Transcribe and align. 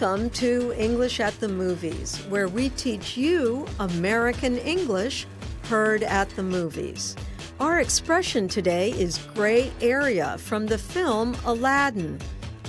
Welcome 0.00 0.30
to 0.30 0.72
English 0.78 1.20
at 1.20 1.38
the 1.40 1.48
Movies, 1.48 2.16
where 2.30 2.48
we 2.48 2.70
teach 2.70 3.18
you 3.18 3.66
American 3.80 4.56
English 4.56 5.26
heard 5.64 6.02
at 6.04 6.30
the 6.30 6.42
movies. 6.42 7.14
Our 7.58 7.80
expression 7.80 8.48
today 8.48 8.92
is 8.92 9.18
gray 9.34 9.70
area 9.82 10.38
from 10.38 10.64
the 10.64 10.78
film 10.78 11.36
Aladdin. 11.44 12.18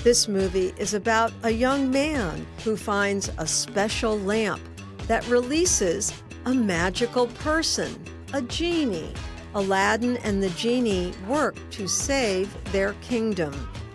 This 0.03 0.27
movie 0.27 0.73
is 0.77 0.93
about 0.93 1.31
a 1.43 1.51
young 1.51 1.89
man 1.89 2.45
who 2.65 2.75
finds 2.75 3.31
a 3.37 3.47
special 3.47 4.19
lamp 4.19 4.61
that 5.07 5.25
releases 5.29 6.11
a 6.43 6.53
magical 6.53 7.27
person, 7.27 7.95
a 8.33 8.41
genie. 8.41 9.13
Aladdin 9.55 10.17
and 10.17 10.43
the 10.43 10.49
genie 10.49 11.13
work 11.29 11.55
to 11.71 11.87
save 11.87 12.53
their 12.73 12.91
kingdom. 12.95 13.53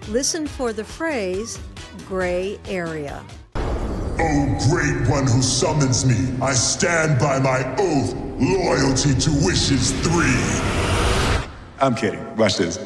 Listen 0.09 0.47
for 0.47 0.73
the 0.73 0.85
phrase 0.85 1.59
gray 2.07 2.59
area. 2.67 3.25
O 3.55 4.69
great 4.71 5.09
one 5.09 5.27
who 5.27 5.43
summons 5.43 6.07
me, 6.07 6.37
I 6.41 6.53
stand 6.53 7.19
by 7.19 7.39
my 7.39 7.65
oath, 7.79 8.15
loyalty 8.39 9.15
to 9.15 9.31
wishes 9.45 9.93
three. 10.03 11.47
I'm 11.81 11.95
kidding. 11.95 12.37
Watch 12.37 12.57
this. 12.57 12.77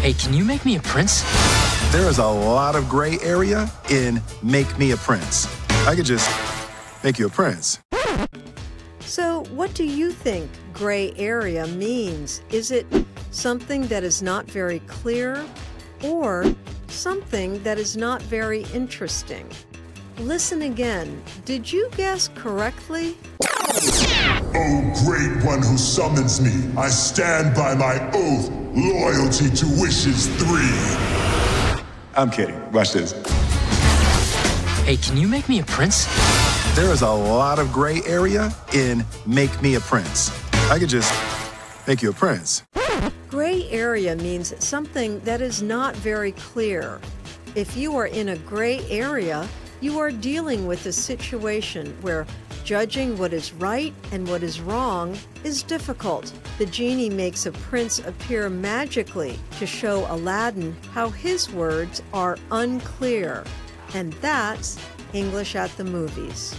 Hey, 0.00 0.14
can 0.14 0.32
you 0.32 0.44
make 0.44 0.64
me 0.64 0.76
a 0.76 0.80
prince? 0.80 1.22
There 1.92 2.08
is 2.08 2.18
a 2.18 2.26
lot 2.26 2.76
of 2.76 2.88
gray 2.88 3.18
area 3.22 3.70
in 3.90 4.22
Make 4.42 4.78
Me 4.78 4.92
a 4.92 4.96
Prince. 4.96 5.46
I 5.86 5.94
could 5.94 6.04
just 6.04 6.30
make 7.02 7.18
you 7.18 7.26
a 7.26 7.30
prince. 7.30 7.80
So, 9.00 9.44
what 9.54 9.74
do 9.74 9.84
you 9.84 10.12
think 10.12 10.50
gray 10.72 11.12
area 11.16 11.66
means? 11.66 12.42
Is 12.50 12.70
it 12.70 12.86
something 13.30 13.86
that 13.88 14.04
is 14.04 14.22
not 14.22 14.46
very 14.46 14.80
clear 14.80 15.44
or 16.04 16.54
something 16.90 17.62
that 17.62 17.78
is 17.78 17.96
not 17.96 18.22
very 18.22 18.62
interesting? 18.74 19.48
Listen 20.18 20.62
again. 20.62 21.22
Did 21.44 21.70
you 21.70 21.88
guess 21.96 22.28
correctly? 22.34 23.16
Oh, 24.54 24.92
great 25.06 25.44
one 25.44 25.62
who 25.62 25.78
summons 25.78 26.40
me, 26.40 26.72
I 26.76 26.88
stand 26.88 27.54
by 27.54 27.74
my 27.74 28.00
oath, 28.12 28.50
loyalty 28.74 29.50
to 29.50 29.66
wishes 29.80 30.26
three. 30.38 31.82
I'm 32.16 32.30
kidding. 32.30 32.72
Watch 32.72 32.92
this. 32.92 33.12
Hey, 34.84 34.96
can 34.96 35.16
you 35.16 35.28
make 35.28 35.48
me 35.48 35.60
a 35.60 35.64
prince? 35.64 36.06
There 36.74 36.90
is 36.92 37.02
a 37.02 37.10
lot 37.10 37.58
of 37.58 37.72
gray 37.72 38.00
area 38.06 38.50
in 38.72 39.04
Make 39.26 39.62
Me 39.62 39.74
a 39.74 39.80
Prince. 39.80 40.30
I 40.70 40.78
could 40.78 40.88
just 40.88 41.12
make 41.86 42.02
you 42.02 42.10
a 42.10 42.12
prince. 42.12 42.62
Gray 43.28 43.68
area 43.70 44.16
means 44.16 44.54
something 44.64 45.20
that 45.20 45.40
is 45.40 45.62
not 45.62 45.94
very 45.96 46.32
clear. 46.32 47.00
If 47.54 47.76
you 47.76 47.96
are 47.96 48.06
in 48.06 48.30
a 48.30 48.38
gray 48.38 48.80
area, 48.88 49.48
you 49.80 49.98
are 49.98 50.10
dealing 50.10 50.66
with 50.66 50.86
a 50.86 50.92
situation 50.92 51.96
where 52.00 52.26
judging 52.64 53.16
what 53.16 53.32
is 53.32 53.52
right 53.52 53.94
and 54.12 54.28
what 54.28 54.42
is 54.42 54.60
wrong 54.60 55.16
is 55.44 55.62
difficult. 55.62 56.32
The 56.58 56.66
genie 56.66 57.10
makes 57.10 57.46
a 57.46 57.52
prince 57.52 57.98
appear 57.98 58.50
magically 58.50 59.38
to 59.58 59.66
show 59.66 60.06
Aladdin 60.10 60.76
how 60.92 61.10
his 61.10 61.50
words 61.50 62.02
are 62.12 62.36
unclear. 62.50 63.44
And 63.94 64.12
that's 64.14 64.78
English 65.12 65.54
at 65.54 65.74
the 65.76 65.84
movies. 65.84 66.54